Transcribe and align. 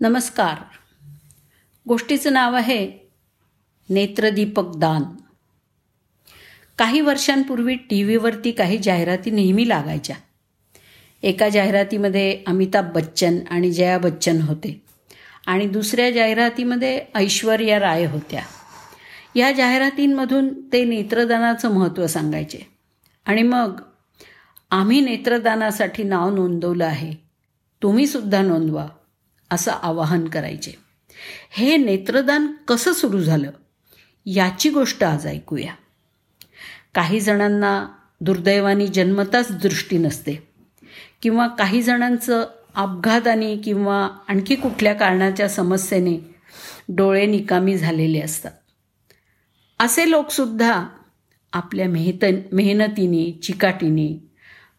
नमस्कार. 0.00 0.56
गोष्टीचं 1.88 2.32
नाव 2.32 2.54
आहे 2.54 2.92
नेत्रदीपक 3.90 4.76
दान. 4.76 5.02
काही 6.78 7.00
वर्षांपूर्वी 7.00 7.74
टी 7.74 8.02
व्हीवरती 8.02 8.52
काही 8.52 8.78
जाहिराती 8.78 9.30
नेहमी 9.30 9.68
लागायच्या. 9.68 10.16
एका 11.22 11.48
जाहिरातीमध्ये 11.48 12.42
अमिताभ 12.46 12.92
बच्चन 12.94 13.38
आणि 13.50 13.70
जया 13.70 13.98
बच्चन 13.98 14.40
होते 14.40 14.82
आणि 15.46 15.66
दुसऱ्या 15.66 16.10
जाहिरातीमध्ये 16.10 17.04
ऐश्वर्या 17.14 17.80
राय 17.80 18.06
होत्या. 18.06 18.42
या 19.34 19.52
जाहिरातींमधून 19.52 20.72
ते 20.72 20.84
नेत्रदानाचं 20.84 21.74
महत्त्व 21.74 22.06
सांगायचे. 22.06 22.58
आणि 23.26 23.42
मग 23.42 23.80
आम्ही 24.70 25.00
नेत्रदानासाठी 25.00 26.02
नाव 26.02 26.34
नोंदवलं 26.34 26.84
आहे. 26.84 27.12
तुम्हीसुद्धा 27.82 28.42
नोंदवा. 28.42 28.88
असं 29.50 29.70
आवाहन 29.70 30.28
करायचे. 30.28 30.72
हे 31.50 31.76
नेत्रदान 31.76 32.52
कसं 32.68 32.92
सुरू 32.92 33.22
झालं? 33.22 33.50
याची 34.26 34.70
गोष्ट 34.70 35.04
आज 35.04 35.26
ऐकूया. 35.26 35.72
काही 36.94 37.20
जणांना 37.20 37.86
दुर्दैवानी 38.20 38.86
जन्मताच 38.86 39.52
दृष्टी 39.52 39.98
नसते. 39.98 40.48
किंवा 41.22 41.46
काही 41.46 41.82
जणांचं 41.82 42.46
अपघाताने 42.74 43.56
किंवा 43.56 44.08
आणखी 44.28 44.54
कुठल्या 44.54 44.94
कारणाच्या 44.94 45.48
समस्येने 45.48 46.34
डोळे 46.88 47.26
निकामी 47.26 47.76
झालेले 47.76 48.20
असतात. 48.20 48.52
असे 49.80 50.10
लोकसुद्धा 50.10 50.86
आपल्या 51.52 51.88
मेहत 51.88 52.24
मेहनतीने 52.52 53.38
चिकाटीने 53.42 54.30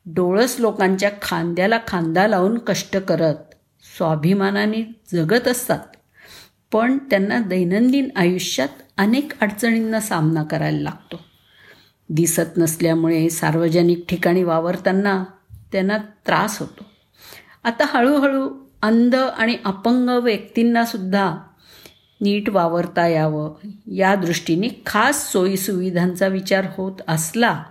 डोळस 0.06 0.56
लोकांच्या 0.59 1.12
खांद्याला 1.22 1.80
खांदा 1.88 2.28
लावून 2.28 2.58
कष्ट 2.58 2.98
करत 2.98 3.47
स्वाभिमानाने 3.96 4.96
जगत 5.14 5.48
असतात. 5.48 5.80
पण 6.72 6.98
त्यांना 6.98 7.40
दैनंदिन 7.40 8.09
आयुष्यात 8.16 8.67
अनेक 8.98 9.42
अडचणींना 9.42 10.00
सामना 10.00 10.44
करायला 10.44 10.81
लागतो. 10.81 11.20
दिसत 12.09 12.58
नसल्यामुळे 12.58 13.30
सार्वजनिक 13.30 14.06
ठिकाणी 14.09 14.44
वावरताना 14.44 15.25
त्यांना 15.72 15.97
त्रास 15.97 16.59
होतो. 16.59 16.84
आता 17.64 17.84
हळूहळू 17.88 18.50
अंध 18.81 19.16
आणि 19.16 19.58
अपंग 19.66 20.09
व्यक्तींनासुद्धा 20.09 21.38
नीट 22.22 22.50
वावरता 22.50 23.08
यावं. 23.08 23.56
या 23.88 24.16
दृष्टीने 24.16 24.67
खास 24.86 25.31
सोयीसुविधांचा 25.31 26.28
विचार 26.28 26.66
होत 26.78 26.95
असला 27.08 27.64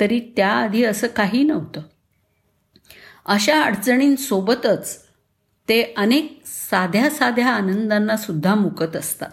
तरी 0.00 0.20
त्याआधी 0.36 0.84
असं 0.84 1.06
काही 1.06 1.42
नव्हतं. 1.42 1.80
अशा 3.26 3.62
अडचणींसोबतच 3.62 5.03
ते 5.68 5.94
अनेक 5.96 6.42
साध्या 6.70 7.10
साध्या 7.10 7.48
आनंदांना 7.48 8.16
सुद्धा 8.16 8.54
मुकत 8.54 8.96
असतात. 8.96 9.28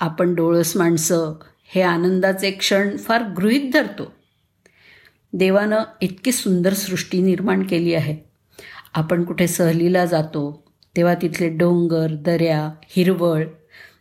आपण 0.00 0.34
डोळस 0.34 0.76
माणसं 0.76 1.34
हे 1.66 1.82
आनंदाचे 1.82 2.50
क्षण 2.50 2.96
फार 2.96 3.22
गृहीत 3.22 3.72
धरतो. 3.72 4.12
देवानं 5.32 5.78
इतकी 6.00 6.32
सुंदर 6.32 6.74
सृष्टी 6.74 7.22
निर्माण 7.22 7.62
केली 7.62 7.94
आहे. 7.94 8.16
आपण 8.94 9.24
कुठे 9.24 9.46
सहलीला 9.46 10.04
जातो 10.04 10.72
तेव्हा 10.96 11.14
तिथले 11.14 11.48
डोंगर 11.48 12.06
दऱ्या 12.10 12.70
हिरवळ 12.88 13.44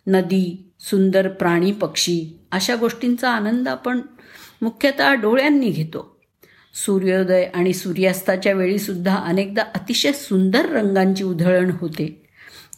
नदी 0.07 0.71
सुंदर 0.79 1.27
प्राणी 1.27 1.71
पक्षी 1.71 2.39
अशा 2.51 2.75
गोष्टींचा 2.75 3.29
आनंद 3.29 3.67
आपण 3.67 4.01
मुख्यतः 4.61 5.13
डोळ्यांनी 5.13 5.69
घेतो. 5.69 6.18
सूर्योदय 6.85 7.43
आणि 7.53 7.73
सूर्यास्ताच्या 7.73 8.53
वेळीसुद्धा 8.53 9.15
अनेकदा 9.15 9.61
अतिशय 9.61 10.11
सुंदर 10.11 10.65
रंगांची 10.65 11.23
उधळण 11.23 11.71
होते. 11.71 12.25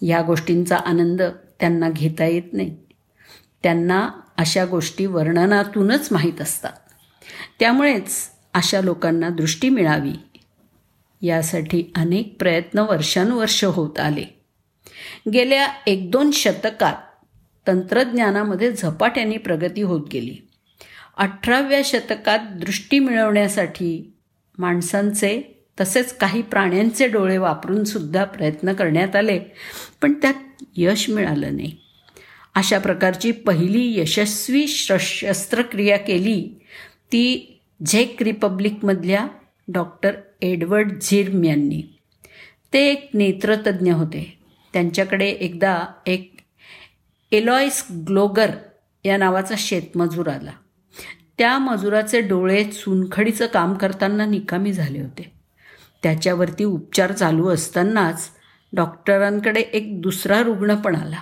या 0.02 0.21
गोष्टींचा 0.21 0.77
आनंद 0.77 1.21
त्यांना 1.59 1.89
घेता 1.89 2.25
येत 2.25 2.53
नाही. 2.53 2.77
त्यांना 3.63 4.09
अशा 4.38 4.66
गोष्टी 4.66 5.05
वर्णनातूनच 5.05 6.07
माहीत 6.11 6.41
असतात. 6.41 6.72
त्यामुळेच 7.59 8.29
अशा 8.53 8.81
लोकांना 8.81 9.29
दृष्टी 9.29 9.69
मिळावी. 9.69 10.13
यासाठी 11.22 11.84
अनेक 11.95 12.35
प्रयत्न 12.40 12.79
वर्षानुवर्ष 12.79 13.63
होत 13.63 14.00
आले. 14.00 14.41
गेल्या 15.34 15.67
एक 15.88 16.11
दोन 16.11 16.31
शतकात 16.31 16.95
तंत्रज्ञानामध्ये 17.67 18.72
झपाट्याने 18.72 19.38
प्रगती 19.38 19.81
होत 19.81 20.01
गेली. 20.13 20.47
अठराव्या 21.22 21.82
शतकात 21.86 22.40
दृष्टी 22.40 23.00
मिळवण्यासाठी 23.00 24.14
माणसांचे 24.58 25.66
तसेच 25.82 26.18
काही 26.18 26.42
प्राण्यांचे 26.42 27.08
डोळे 27.08 27.38
वापरून 27.38 27.84
सुद्धा 27.84 28.24
प्रयत्न 28.24 28.74
करण्यात 28.74 29.16
आले 29.16 29.40
पण 30.02 30.14
त्यात 30.14 30.34
यश 30.78 31.09
मिळालं 31.09 31.56
नाही. 31.56 31.78
अशा 32.56 32.80
प्रकारची 32.80 33.32
पहिली 33.32 34.00
यशस्वी 34.00 34.68
शस्त्रक्रिया 34.68 35.98
केली 35.98 36.50
ती 37.06 37.59
झेक 37.86 38.24
रिपब्लिकमधल्या 38.24 39.28
डॉक्टर 39.68 40.12
एडवर्ड 40.42 40.92
झिर्म 41.02 41.44
यांनी. 41.44 42.00
ते 42.74 42.92
एक 42.92 43.09
नेत्रतज्ञ 43.14 43.92
होते. 43.92 44.38
त्यांच्याकडे 44.74 45.30
एकदा 45.30 45.80
एक 46.06 46.36
एलॉइस 47.32 47.86
ग्लोगर 48.08 48.52
या 49.06 49.18
नावाचा 49.18 49.56
शेतमजूर 49.58 50.28
आला. 50.28 50.52
त्या 51.41 51.57
मजुराचे 51.57 52.22
डोळे 52.22 52.63
चुनखडीचं 52.63 53.47
काम 53.47 53.74
करताना 53.74 54.25
निकामी 54.25 54.74
झाले 54.74 55.02
होते. 55.02 55.31
त्याच्यावरती 56.03 56.63
उपचार 56.63 57.12
चालू 57.12 57.50
असतानाच 57.50 58.29
डॉक्टरांकडे 58.74 59.59
एक 59.59 60.02
दुसरा 60.02 60.41
रुग्ण 60.44 60.75
पण 60.75 60.96
आला. 60.96 61.22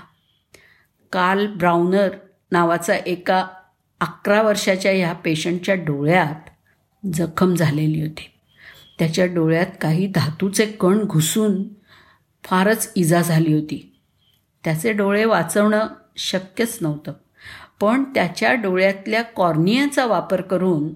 काल 1.11 1.47
ब्राउनर 1.47 2.09
नावाचा 2.51 2.95
एका 2.95 3.47
अकरा 3.99 4.41
वर्षाच्या 4.41 4.91
ह्या 4.91 5.13
पेशंटच्या 5.13 5.75
डोळ्यात 5.75 6.49
जखम 7.13 7.55
झालेली 7.55 8.01
होती. 8.01 8.31
त्याच्या 8.99 9.25
डोळ्यात 9.25 9.67
काही 9.81 10.07
धातूचे 10.07 10.65
कण 10.65 10.99
घुसून 11.03 11.63
फारच 12.43 12.91
इजा 12.95 13.21
झाली 13.21 13.53
होती. 13.53 13.99
त्याचे 14.63 14.93
डोळे 14.93 15.25
वाचवणं 15.25 15.87
शक्यच 16.17 16.77
नव्हतं. 16.81 17.13
पण 17.79 18.03
त्याच्या 18.03 18.53
डोळ्यातल्या 18.53 19.21
कॉर्नियाचा 19.21 20.05
वापर 20.05 20.41
करून 20.41 20.93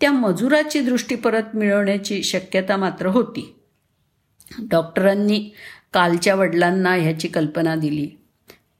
त्या 0.00 0.12
मजुराची 0.12 0.80
दृष्टी 0.80 1.14
परत 1.14 1.42
मिळवण्याची 1.54 2.22
शक्यता 2.22 2.76
मात्र 2.76 3.06
होती. 3.06 3.54
डॉक्टरांनी 4.58 5.50
कालच्या 5.92 6.34
वडिलांना 6.34 6.94
ह्याची 6.94 7.28
कल्पना 7.28 7.76
दिली. 7.76 8.10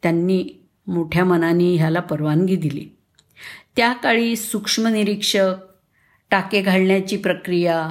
त्यांनी 0.02 0.48
मोठ्या 0.86 1.24
मनाने 1.24 1.76
ह्याला 1.76 2.00
परवानगी 2.00 2.56
दिली. 2.56 2.88
त्या 3.76 3.92
काळी 3.92 4.36
सूक्ष्मनिरीक्षक 4.36 5.54
टाके 6.30 6.62
घालण्याची 6.62 7.16
प्रक्रिया 7.16 7.90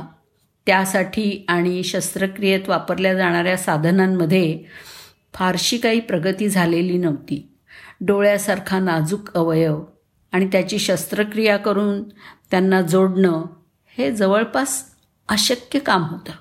त्यासाठी 0.66 1.45
आणि 1.47 1.83
शस्त्रक्रियेत 1.83 2.69
वापरल्या 2.69 3.13
जाणाऱ्या 3.13 3.57
साधनांमध्ये 3.57 4.63
फारशी 5.33 5.77
काही 5.77 5.99
प्रगती 5.99 6.49
झालेली 6.49 6.97
नव्हती. 6.97 7.54
डोळ्यासारखा 8.01 8.79
नाजूक 8.79 9.38
अवयव 9.38 9.83
आणि 10.31 10.47
त्याची 10.47 10.79
शस्त्रक्रिया 10.79 11.57
करून 11.57 12.03
त्यांना 12.51 12.81
जोडणं 12.81 13.44
हे 13.97 14.16
जवळपास 14.16 14.85
अशक्य 15.29 15.79
काम 15.79 16.03
होतं. 16.03 16.31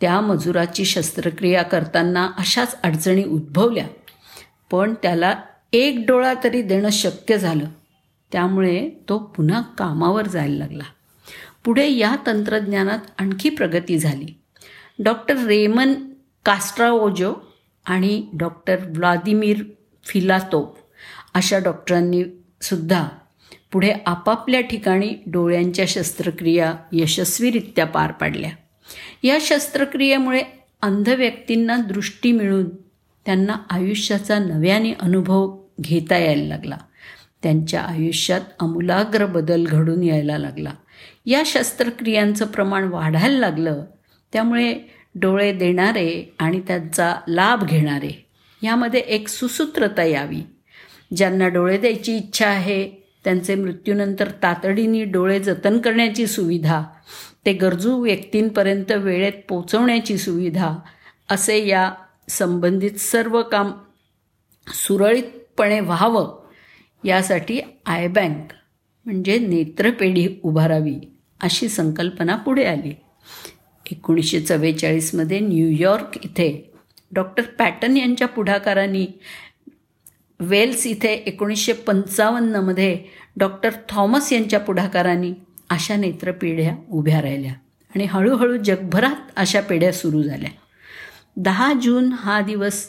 त्या 0.00 0.20
मजुराची 0.20 0.84
शस्त्रक्रिया 0.84 1.62
करताना 1.62 2.30
अशाच 2.38 2.82
अडचणी 2.82 3.24
उद्भवल्या 3.24 3.86
पण 4.70 4.94
त्याला 5.02 5.34
एक 5.72 6.04
डोळा 6.08 6.34
तरी 6.44 6.62
देणं 6.62 6.88
शक्य 6.90 7.38
झालं. 7.38 7.64
त्यामुळे 8.32 8.90
तो 9.08 9.18
पुन्हा 9.18 9.60
कामावर 9.60 10.26
जायला 10.26 10.58
लागला. 10.58 10.84
पुढे 11.64 11.92
या 11.92 12.16
तंत्रज्ञानात 12.26 12.98
आणखी 13.18 13.48
प्रगती 13.48 13.98
झाली. 13.98 14.40
डॉक्टर 15.04 15.36
रेमन 15.36 15.94
कास्ट्राओजो 16.44 17.34
आणि 17.84 18.28
डॉक्टर 18.32 18.76
व्लादिमीर 18.88 19.62
फिलातोप 20.04 20.78
अशा 21.34 21.58
डॉक्टरांनी 21.58 22.24
सुद्धा 22.62 23.08
पुढे 23.72 23.92
आपापल्या 24.06 24.60
ठिकाणी 24.60 25.14
डोळ्यांच्या 25.26 25.84
शस्त्रक्रिया 25.88 26.74
यशस्वीरित्या 26.92 27.86
पार 27.86 28.12
पाडल्या. 28.12 28.50
या 29.22 29.38
शस्त्रक्रियेमुळे 29.40 30.42
अंध 30.82 31.08
व्यक्तींना 31.08 31.76
दृष्टी 31.76 32.32
मिळून 32.32 32.68
त्यांना 33.26 33.56
आयुष्याचा 33.70 34.38
नव्याने 34.38 34.92
अनुभव 34.92 35.58
घेता 35.80 36.18
यायला 36.18 36.44
लागला. 36.44 36.78
त्यांच्या 37.42 37.82
आयुष्यात 37.82 38.40
अमूलाग्र 38.60 39.26
बदल 39.26 39.66
घडून 39.66 40.02
यायला 40.02 40.38
लागला. 40.38 40.72
या 41.26 41.42
शस्त्रक्रियांचं 41.46 42.46
प्रमाण 42.46 42.84
वाढायला 42.84 43.38
लागलं. 43.38 43.84
त्यामुळे 44.32 44.78
डोळे 45.14 45.52
देणारे 45.52 46.34
आणि 46.38 46.60
त्यांचा 46.60 47.20
लाभ 47.28 47.64
घेणारे 47.64 48.29
यामध्ये 48.62 49.00
एक 49.00 49.28
सुसूत्रता 49.28 50.04
यावी. 50.04 50.42
ज्यांना 51.16 51.48
डोळे 51.48 51.78
द्यायची 51.78 52.16
इच्छा 52.16 52.46
आहे 52.46 52.90
त्यांचे 53.24 53.54
मृत्यूनंतर 53.54 54.30
तातडीने 54.42 55.04
डोळे 55.04 55.40
जतन 55.40 55.78
करण्याची 55.78 56.26
सुविधा 56.26 56.82
ते 57.46 57.52
गरजू 57.52 58.02
व्यक्तींपर्यंत 58.02 58.92
वेळेत 58.92 59.32
पोचवण्याची 59.48 60.18
सुविधा 60.18 60.76
असे 61.28 61.66
या 61.66 61.92
संबंधित 62.28 62.98
सर्व 62.98 63.42
काम 63.42 63.72
सुरळीतपणे 64.66 65.80
व्हावं 65.80 66.38
यासाठी 67.04 67.60
आय 67.86 68.08
बँक 68.08 68.52
म्हणजे 69.06 69.38
नेत्रपेढी 69.38 70.40
उभारावी 70.42 70.96
अशी 71.40 71.68
संकल्पना 71.68 72.36
पुढे 72.36 72.64
आली. 72.64 72.94
एकोणीसशे 73.90 74.40
चव्वेचाळीसमध्ये 74.40 75.40
न्यूयॉर्क 75.40 76.18
इथे 76.24 76.69
डॉक्टर 77.12 77.42
पॅटन 77.42 77.96
यांच्या 77.96 78.28
पुढाकाराने 78.28 79.20
वेल्स 80.40 80.86
इथे 80.86 81.12
एकोणीसशे 81.12 81.72
पंचावन्नमध्ये 81.72 83.04
डॉक्टर 83.36 83.70
थॉमस 83.88 84.32
यांच्या 84.32 84.60
पुढाकाराने 84.60 85.32
अशा 85.70 85.96
नेत्रपेढ्या 85.96 86.76
उभ्या 86.90 87.22
राहिल्या 87.22 87.52
आणि 87.94 88.04
हळूहळू 88.04 88.56
जगभरात 88.56 89.32
अशा 89.36 89.60
पेढ्या 89.60 89.92
सुरू 89.92 90.22
झाल्या. 90.22 90.50
दहा 91.36 91.72
जून 91.82 92.12
हा 92.12 92.40
दिवस 92.40 92.86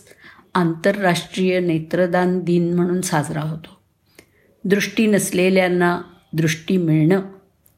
आंतरराष्ट्रीय 0.53 1.59
नेत्रदान 1.59 2.39
दिन 2.39 2.73
म्हणून 2.73 3.01
साजरा 3.01 3.41
होतो. 3.41 3.81
दृष्टी 4.63 5.07
नसलेल्यांना 5.07 6.01
दृष्टी 6.33 6.77
मिळणं 6.77 7.21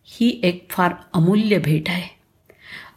ही 0.06 0.40
एक 0.44 0.72
फार 0.72 0.94
अमूल्य 1.14 1.58
भेट 1.58 1.90
आहे. 1.90 2.20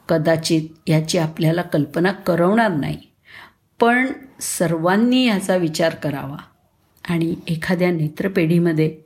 कदाचित 0.08 0.88
याची 0.88 1.18
आपल्याला 1.18 1.62
कल्पना 1.62 2.12
करवणार 2.12 2.70
नाही. 2.70 2.98
पण 3.80 4.12
सर्वांनी 4.40 5.26
याचा 5.26 5.56
विचार 5.56 5.94
करावा 5.94 6.36
आणि 7.08 7.34
एखाद्या 7.46 7.90
नेत्रपेढीमध्ये 7.90 8.98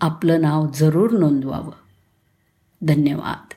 आपलं 0.00 0.40
नाव 0.40 0.66
जरूर 0.74 1.10
नोंदवावं. 1.10 1.72
धन्यवाद. 2.82 3.51